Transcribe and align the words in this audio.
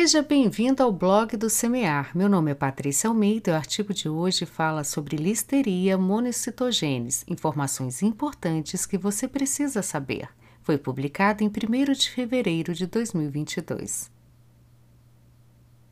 Seja 0.00 0.22
bem-vindo 0.22 0.80
ao 0.80 0.92
blog 0.92 1.36
do 1.36 1.50
Semear. 1.50 2.16
Meu 2.16 2.28
nome 2.28 2.52
é 2.52 2.54
Patrícia 2.54 3.08
Almeida 3.08 3.50
e 3.50 3.52
o 3.52 3.56
artigo 3.56 3.92
de 3.92 4.08
hoje 4.08 4.46
fala 4.46 4.84
sobre 4.84 5.16
listeria 5.16 5.98
monocitogenes, 5.98 7.24
informações 7.26 8.00
importantes 8.00 8.86
que 8.86 8.96
você 8.96 9.26
precisa 9.26 9.82
saber. 9.82 10.28
Foi 10.62 10.78
publicado 10.78 11.42
em 11.42 11.48
1 11.48 11.92
de 11.94 12.10
fevereiro 12.12 12.72
de 12.74 12.86
2022. 12.86 14.08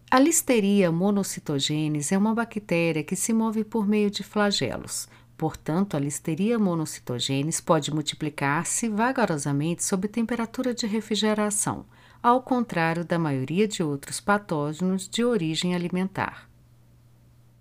A 0.08 0.20
listeria 0.20 0.92
monocitogenes 0.92 2.12
é 2.12 2.16
uma 2.16 2.32
bactéria 2.32 3.02
que 3.02 3.16
se 3.16 3.32
move 3.32 3.64
por 3.64 3.88
meio 3.88 4.08
de 4.08 4.22
flagelos. 4.22 5.08
Portanto, 5.36 5.96
a 5.96 6.00
listeria 6.00 6.60
monocitogenes 6.60 7.60
pode 7.60 7.92
multiplicar-se 7.92 8.88
vagarosamente 8.88 9.82
sob 9.82 10.06
temperatura 10.06 10.72
de 10.72 10.86
refrigeração 10.86 11.84
ao 12.22 12.42
contrário 12.42 13.04
da 13.04 13.18
maioria 13.18 13.68
de 13.68 13.82
outros 13.82 14.20
patógenos 14.20 15.08
de 15.08 15.24
origem 15.24 15.74
alimentar. 15.74 16.48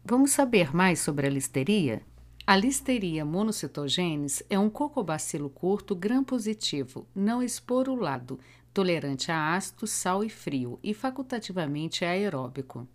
Vamos 0.04 0.32
saber 0.32 0.76
mais 0.76 1.00
sobre 1.00 1.26
a 1.26 1.30
listeria? 1.30 2.02
A 2.48 2.56
Listeria 2.56 3.26
monocitogenes 3.26 4.44
é 4.48 4.60
um 4.60 4.70
cocobacilo 4.70 5.50
curto 5.50 5.96
gram-positivo, 5.96 7.08
não 7.16 7.42
esporulado, 7.42 8.40
tolerante 8.72 9.32
a 9.32 9.56
ácido, 9.56 9.88
sal 9.88 10.24
e 10.24 10.30
frio 10.30 10.78
e 10.84 10.94
facultativamente 10.94 12.06
aeróbico. 12.06 12.88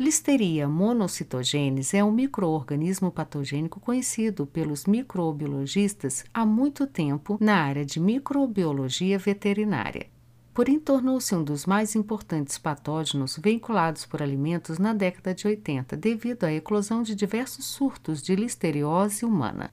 Listeria 0.00 0.66
monocitogenes 0.66 1.92
é 1.92 2.02
um 2.02 2.10
microorganismo 2.10 3.12
patogênico 3.12 3.78
conhecido 3.78 4.46
pelos 4.46 4.86
microbiologistas 4.86 6.24
há 6.32 6.46
muito 6.46 6.86
tempo 6.86 7.36
na 7.38 7.56
área 7.56 7.84
de 7.84 8.00
microbiologia 8.00 9.18
veterinária 9.18 10.13
porém 10.54 10.78
tornou-se 10.78 11.34
um 11.34 11.42
dos 11.42 11.66
mais 11.66 11.96
importantes 11.96 12.56
patógenos 12.56 13.36
vinculados 13.42 14.06
por 14.06 14.22
alimentos 14.22 14.78
na 14.78 14.94
década 14.94 15.34
de 15.34 15.48
80, 15.48 15.96
devido 15.96 16.44
à 16.44 16.52
eclosão 16.52 17.02
de 17.02 17.16
diversos 17.16 17.64
surtos 17.64 18.22
de 18.22 18.36
listeriose 18.36 19.24
humana. 19.24 19.72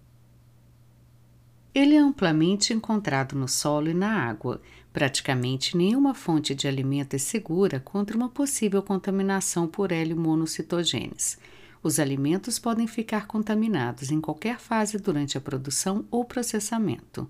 Ele 1.74 1.96
é 1.96 2.00
amplamente 2.00 2.74
encontrado 2.74 3.34
no 3.34 3.48
solo 3.48 3.90
e 3.90 3.94
na 3.94 4.28
água. 4.28 4.60
Praticamente 4.92 5.78
nenhuma 5.78 6.14
fonte 6.14 6.54
de 6.54 6.68
alimento 6.68 7.14
é 7.14 7.18
segura 7.20 7.80
contra 7.80 8.18
uma 8.18 8.28
possível 8.28 8.82
contaminação 8.84 9.68
por 9.68 9.92
hélio 9.92 10.18
monocitogenes. 10.18 11.38
Os 11.82 11.98
alimentos 11.98 12.60
podem 12.60 12.88
ficar 12.88 13.26
contaminados 13.26 14.12
em 14.12 14.20
qualquer 14.20 14.60
fase 14.60 14.98
durante 14.98 15.38
a 15.38 15.42
produção 15.42 16.06
ou 16.12 16.26
processamento. 16.26 17.30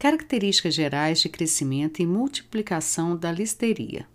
Características 0.00 0.72
gerais 0.72 1.20
de 1.20 1.28
crescimento 1.28 2.00
e 2.00 2.06
multiplicação 2.06 3.14
da 3.14 3.30
listeria. 3.30 4.08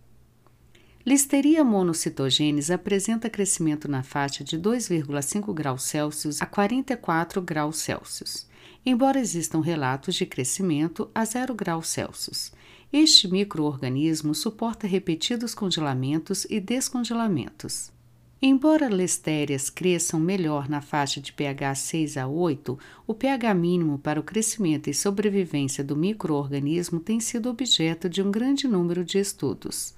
Listeria 1.06 1.64
monocitogenes 1.64 2.72
apresenta 2.72 3.30
crescimento 3.30 3.88
na 3.88 4.02
faixa 4.02 4.44
de 4.44 4.58
2,5 4.58 5.54
graus 5.54 5.84
Celsius 5.84 6.42
a 6.42 6.48
44 6.48 7.40
graus 7.40 7.78
Celsius, 7.78 8.48
embora 8.84 9.20
existam 9.20 9.62
relatos 9.62 10.16
de 10.16 10.26
crescimento 10.26 11.08
a 11.14 11.24
0 11.24 11.54
graus 11.54 11.88
Celsius. 11.88 12.52
Este 12.92 13.28
microorganismo 13.28 14.34
suporta 14.34 14.88
repetidos 14.88 15.54
congelamentos 15.54 16.48
e 16.50 16.60
descongelamentos. 16.60 17.92
Embora 18.42 18.90
listérias 18.90 19.70
cresçam 19.70 20.20
melhor 20.20 20.68
na 20.68 20.82
faixa 20.82 21.22
de 21.22 21.32
pH 21.32 21.76
6 21.76 22.18
a 22.18 22.28
8, 22.28 22.78
o 23.08 23.14
pH 23.14 23.54
mínimo 23.54 23.98
para 23.98 24.20
o 24.20 24.24
crescimento 24.24 24.90
e 24.90 24.94
sobrevivência 24.94 25.84
do 25.84 25.96
microorganismo 25.96 27.00
tem 27.00 27.20
sido 27.20 27.50
objeto 27.50 28.10
de 28.10 28.22
um 28.22 28.30
grande 28.30 28.68
número 28.68 29.06
de 29.06 29.18
estudos. 29.18 29.96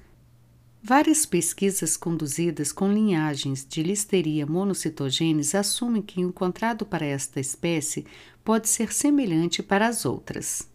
Várias 0.84 1.26
pesquisas 1.26 1.98
conduzidas 1.98 2.72
com 2.72 2.94
linhagens 2.94 3.66
de 3.68 3.82
listeria 3.82 4.46
monocitogenes 4.46 5.56
assumem 5.56 6.04
que 6.04 6.24
o 6.24 6.30
encontrado 6.30 6.86
para 6.86 7.06
esta 7.06 7.40
espécie 7.40 8.06
pode 8.44 8.70
ser 8.70 8.94
semelhante 8.94 9.64
para 9.64 9.88
as 9.88 10.06
outras. 10.06 10.70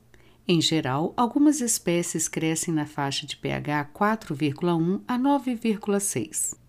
Em 0.47 0.61
geral, 0.61 1.15
algumas 1.17 1.61
espécies 1.61 2.27
crescem 2.27 2.75
na 2.75 2.85
faixa 2.85 3.25
de 3.25 3.37
pH 3.37 3.91
4,1 3.95 5.01
a 5.07 5.17
9,6. 5.17 6.62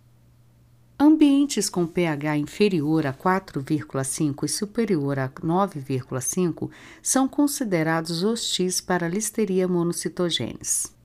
Ambientes 1.05 1.69
com 1.69 1.85
pH 1.85 2.37
inferior 2.37 3.05
a 3.05 3.11
4,5 3.11 4.45
e 4.45 4.47
superior 4.47 5.19
a 5.19 5.27
9,5 5.27 6.71
são 7.01 7.27
considerados 7.27 8.23
hostis 8.23 8.79
para 8.79 9.09
listeria 9.09 9.67
monocitogenes. 9.67 10.95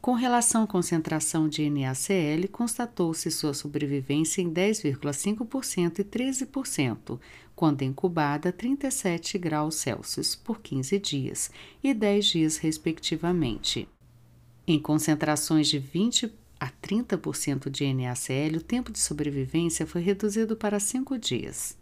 Com 0.00 0.14
relação 0.14 0.64
à 0.64 0.66
concentração 0.66 1.48
de 1.48 1.70
NaCl, 1.70 2.48
constatou-se 2.50 3.30
sua 3.30 3.54
sobrevivência 3.54 4.42
em 4.42 4.52
10,5% 4.52 6.00
e 6.00 6.04
13%, 6.04 7.20
quando 7.54 7.82
incubada 7.82 8.48
a 8.48 8.52
37 8.52 9.38
graus 9.38 9.76
Celsius 9.76 10.34
por 10.34 10.60
15 10.60 10.98
dias 10.98 11.52
e 11.84 11.94
10 11.94 12.26
dias, 12.26 12.56
respectivamente. 12.56 13.88
Em 14.66 14.80
concentrações 14.80 15.68
de 15.68 15.78
20 15.78 16.26
a 16.26 16.30
30% 16.90 17.70
de 17.70 17.94
NaCl, 17.94 18.56
o 18.56 18.60
tempo 18.60 18.90
de 18.90 18.98
sobrevivência 18.98 19.86
foi 19.86 20.00
reduzido 20.00 20.56
para 20.56 20.80
5 20.80 21.16
dias. 21.16 21.78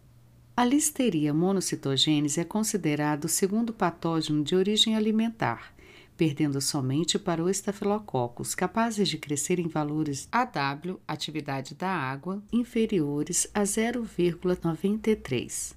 A 0.55 0.65
listeria 0.65 1.33
monocitogênese 1.33 2.41
é 2.41 2.45
considerado 2.45 3.25
o 3.25 3.29
segundo 3.29 3.73
patógeno 3.73 4.45
de 4.45 4.55
origem 4.55 4.97
alimentar, 4.97 5.73
perdendo 6.17 6.61
somente 6.61 7.19
para 7.19 7.43
o 7.43 7.49
Staphylococcus, 7.49 8.55
capazes 8.55 9.09
de 9.09 9.17
crescer 9.17 9.59
em 9.59 9.69
valores 9.69 10.29
AW, 10.31 11.01
atividade 11.07 11.75
da 11.75 11.89
água, 11.89 12.43
inferiores 12.53 13.49
a 13.55 13.63
0,93. 13.63 15.75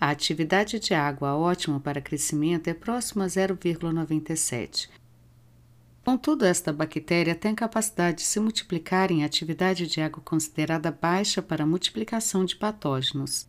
A 0.00 0.10
atividade 0.10 0.80
de 0.80 0.94
água 0.94 1.36
ótima 1.36 1.78
para 1.78 2.00
crescimento 2.00 2.66
é 2.66 2.74
próxima 2.74 3.24
a 3.24 3.28
0,97, 3.28 4.88
Contudo, 6.04 6.44
esta 6.44 6.72
bactéria 6.72 7.34
tem 7.34 7.54
capacidade 7.54 8.18
de 8.18 8.24
se 8.24 8.40
multiplicar 8.40 9.10
em 9.10 9.24
atividade 9.24 9.86
de 9.86 10.00
água 10.00 10.20
considerada 10.24 10.90
baixa 10.90 11.40
para 11.40 11.62
a 11.62 11.66
multiplicação 11.66 12.44
de 12.44 12.56
patógenos, 12.56 13.48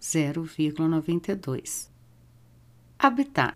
0,92. 0.00 1.88
Habitat 2.98 3.54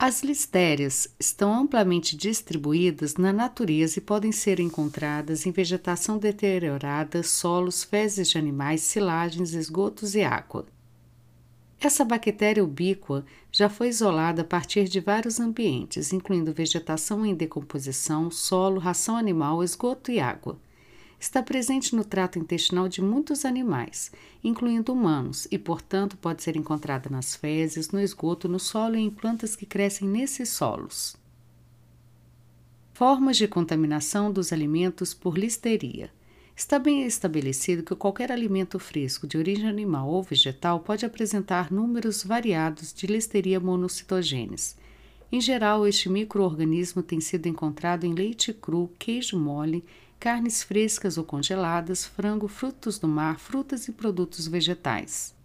as 0.00 0.22
listérias 0.22 1.12
estão 1.18 1.52
amplamente 1.52 2.16
distribuídas 2.16 3.16
na 3.16 3.32
natureza 3.32 3.98
e 3.98 4.00
podem 4.02 4.30
ser 4.30 4.60
encontradas 4.60 5.44
em 5.44 5.50
vegetação 5.50 6.18
deteriorada, 6.18 7.20
solos, 7.24 7.82
fezes 7.82 8.28
de 8.28 8.38
animais, 8.38 8.82
silagens, 8.82 9.54
esgotos 9.54 10.14
e 10.14 10.22
água. 10.22 10.66
Essa 11.80 12.04
bactéria 12.04 12.64
ubíqua 12.64 13.24
já 13.52 13.68
foi 13.68 13.88
isolada 13.88 14.42
a 14.42 14.44
partir 14.44 14.88
de 14.88 14.98
vários 14.98 15.38
ambientes, 15.38 16.12
incluindo 16.12 16.52
vegetação 16.52 17.24
em 17.24 17.36
decomposição, 17.36 18.32
solo, 18.32 18.80
ração 18.80 19.16
animal, 19.16 19.62
esgoto 19.62 20.10
e 20.10 20.18
água. 20.18 20.58
Está 21.20 21.40
presente 21.40 21.94
no 21.94 22.04
trato 22.04 22.38
intestinal 22.38 22.88
de 22.88 23.00
muitos 23.00 23.44
animais, 23.44 24.10
incluindo 24.42 24.92
humanos, 24.92 25.46
e, 25.52 25.58
portanto, 25.58 26.16
pode 26.16 26.42
ser 26.42 26.56
encontrada 26.56 27.08
nas 27.08 27.36
fezes, 27.36 27.90
no 27.90 28.00
esgoto, 28.00 28.48
no 28.48 28.58
solo 28.58 28.96
e 28.96 29.00
em 29.00 29.10
plantas 29.10 29.54
que 29.54 29.66
crescem 29.66 30.08
nesses 30.08 30.48
solos. 30.48 31.16
Formas 32.92 33.36
de 33.36 33.46
contaminação 33.46 34.32
dos 34.32 34.52
alimentos 34.52 35.14
por 35.14 35.38
listeria. 35.38 36.10
Está 36.58 36.76
bem 36.76 37.04
estabelecido 37.04 37.84
que 37.84 37.94
qualquer 37.94 38.32
alimento 38.32 38.80
fresco 38.80 39.28
de 39.28 39.38
origem 39.38 39.68
animal 39.68 40.08
ou 40.08 40.24
vegetal 40.24 40.80
pode 40.80 41.06
apresentar 41.06 41.70
números 41.70 42.24
variados 42.24 42.92
de 42.92 43.06
Listeria 43.06 43.60
monocitogenes. 43.60 44.76
Em 45.30 45.40
geral, 45.40 45.86
este 45.86 46.08
microorganismo 46.08 47.00
tem 47.00 47.20
sido 47.20 47.46
encontrado 47.46 48.02
em 48.06 48.12
leite 48.12 48.52
cru, 48.52 48.90
queijo 48.98 49.38
mole, 49.38 49.84
carnes 50.18 50.60
frescas 50.64 51.16
ou 51.16 51.22
congeladas, 51.22 52.04
frango, 52.04 52.48
frutos 52.48 52.98
do 52.98 53.06
mar, 53.06 53.38
frutas 53.38 53.86
e 53.86 53.92
produtos 53.92 54.48
vegetais. 54.48 55.37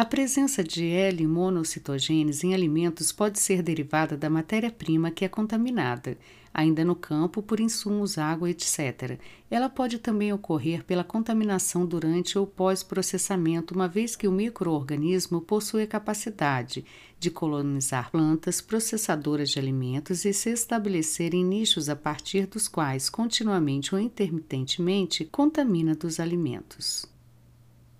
A 0.00 0.04
presença 0.06 0.64
de 0.64 0.86
L 0.86 1.26
monocitogenes 1.26 2.42
em 2.42 2.54
alimentos 2.54 3.12
pode 3.12 3.38
ser 3.38 3.62
derivada 3.62 4.16
da 4.16 4.30
matéria-prima 4.30 5.10
que 5.10 5.26
é 5.26 5.28
contaminada, 5.28 6.16
ainda 6.54 6.82
no 6.82 6.96
campo 6.96 7.42
por 7.42 7.60
insumos, 7.60 8.16
água, 8.16 8.48
etc. 8.48 9.20
Ela 9.50 9.68
pode 9.68 9.98
também 9.98 10.32
ocorrer 10.32 10.84
pela 10.84 11.04
contaminação 11.04 11.84
durante 11.84 12.38
ou 12.38 12.46
pós-processamento, 12.46 13.74
uma 13.74 13.86
vez 13.86 14.16
que 14.16 14.26
o 14.26 14.32
microorganismo 14.32 15.42
possui 15.42 15.82
a 15.82 15.86
capacidade 15.86 16.82
de 17.18 17.30
colonizar 17.30 18.10
plantas 18.10 18.62
processadoras 18.62 19.50
de 19.50 19.58
alimentos 19.58 20.24
e 20.24 20.32
se 20.32 20.48
estabelecer 20.48 21.34
em 21.34 21.44
nichos 21.44 21.90
a 21.90 21.94
partir 21.94 22.46
dos 22.46 22.68
quais 22.68 23.10
continuamente 23.10 23.94
ou 23.94 24.00
intermitentemente 24.00 25.26
contamina 25.26 25.94
dos 25.94 26.18
alimentos. 26.18 27.04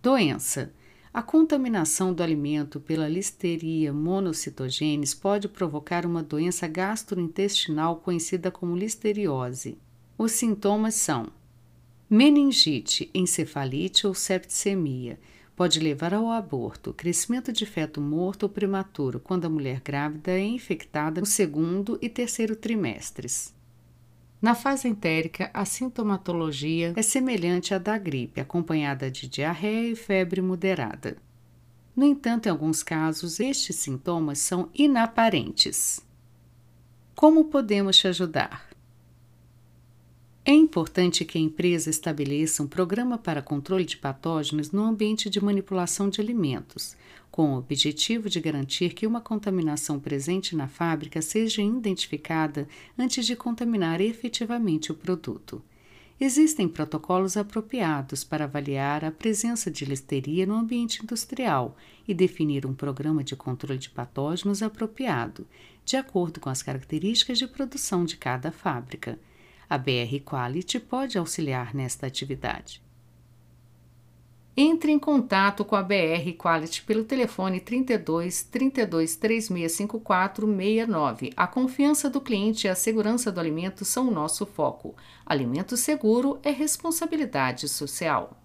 Doença 0.03 0.73
A 1.13 1.23
contaminação 1.23 2.15
do 2.15 2.23
alimento 2.23 2.79
pela 2.79 3.09
Listeria 3.09 3.93
monocytogenes 3.93 5.13
pode 5.13 5.49
provocar 5.49 6.07
uma 6.07 6.23
doença 6.23 6.69
gastrointestinal 6.69 7.97
conhecida 7.97 8.49
como 8.49 8.77
listeriose. 8.77 9.77
Os 10.17 10.31
sintomas 10.31 10.95
são 10.95 11.27
meningite, 12.09 13.11
encefalite 13.13 14.07
ou 14.07 14.15
septicemia. 14.15 15.19
Pode 15.57 15.81
levar 15.81 16.15
ao 16.15 16.31
aborto, 16.31 16.95
crescimento 16.95 17.53
de 17.53 17.67
feto 17.67 18.01
morto 18.01 18.45
ou 18.45 18.49
prematuro 18.49 19.19
quando 19.19 19.47
a 19.47 19.51
mulher 19.51 19.81
grávida 19.81 20.31
é 20.31 20.45
infectada 20.45 21.21
no 21.21 21.27
segundo 21.27 21.99
e 22.01 22.09
terceiro 22.09 22.55
trimestres. 22.55 23.53
Na 24.41 24.55
fase 24.55 24.89
entérica, 24.89 25.51
a 25.53 25.67
sintomatologia 25.67 26.95
é 26.97 27.03
semelhante 27.03 27.75
à 27.75 27.79
da 27.79 27.99
gripe, 27.99 28.41
acompanhada 28.41 29.11
de 29.11 29.29
diarreia 29.29 29.93
e 29.93 29.97
febre 29.97 30.41
moderada. 30.41 31.19
No 31.95 32.07
entanto, 32.07 32.47
em 32.47 32.51
alguns 32.51 32.83
casos, 32.83 33.39
estes 33.39 33.77
sintomas 33.77 34.39
são 34.39 34.71
inaparentes. 34.73 36.01
Como 37.15 37.45
podemos 37.45 37.99
te 37.99 38.09
ajudar? 38.09 38.70
É 40.43 40.53
importante 40.53 41.25
que 41.25 41.37
a 41.37 41.41
empresa 41.41 41.91
estabeleça 41.91 42.63
um 42.63 42.67
programa 42.67 43.19
para 43.19 43.43
controle 43.43 43.85
de 43.85 43.99
patógenos 43.99 44.73
no 44.73 44.83
ambiente 44.83 45.29
de 45.29 45.43
manipulação 45.43 46.09
de 46.09 46.19
alimentos, 46.19 46.97
com 47.31 47.53
o 47.53 47.59
objetivo 47.59 48.29
de 48.29 48.41
garantir 48.41 48.95
que 48.95 49.07
uma 49.07 49.21
contaminação 49.21 50.01
presente 50.01 50.57
na 50.57 50.67
fábrica 50.67 51.21
seja 51.21 51.63
identificada 51.63 52.67
antes 52.99 53.27
de 53.27 53.37
contaminar 53.37 54.01
efetivamente 54.01 54.91
o 54.91 54.95
produto. 54.95 55.63
Existem 56.19 56.67
protocolos 56.67 57.37
apropriados 57.37 58.25
para 58.25 58.45
avaliar 58.45 59.05
a 59.05 59.11
presença 59.11 59.71
de 59.71 59.85
listeria 59.85 60.47
no 60.47 60.55
ambiente 60.55 61.03
industrial 61.03 61.77
e 62.09 62.15
definir 62.15 62.65
um 62.65 62.75
programa 62.75 63.23
de 63.23 63.37
controle 63.37 63.79
de 63.79 63.91
patógenos 63.91 64.63
apropriado, 64.63 65.47
de 65.85 65.97
acordo 65.97 66.41
com 66.41 66.49
as 66.49 66.63
características 66.63 67.39
de 67.39 67.47
produção 67.47 68.05
de 68.05 68.17
cada 68.17 68.51
fábrica. 68.51 69.19
A 69.71 69.79
BR 69.79 70.19
Quality 70.25 70.81
pode 70.81 71.17
auxiliar 71.17 71.73
nesta 71.73 72.05
atividade. 72.05 72.83
Entre 74.57 74.91
em 74.91 74.99
contato 74.99 75.65
com 75.65 75.77
a 75.77 75.83
BR 75.83 76.33
Quality 76.37 76.83
pelo 76.83 77.05
telefone 77.05 77.61
32 77.61 78.43
32 78.43 79.15
3654 79.15 80.45
69. 80.45 81.33
A 81.37 81.47
confiança 81.47 82.11
do 82.11 82.21
cliente 82.21 82.67
e 82.67 82.69
a 82.69 82.75
segurança 82.75 83.31
do 83.31 83.39
alimento 83.39 83.85
são 83.85 84.09
o 84.09 84.11
nosso 84.11 84.45
foco. 84.45 84.97
Alimento 85.25 85.77
seguro 85.77 86.41
é 86.43 86.51
responsabilidade 86.51 87.69
social. 87.69 88.37